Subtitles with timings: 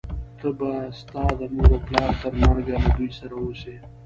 [0.39, 3.75] ته به ستا د مور و پلار تر مرګه له دوی سره اوسې،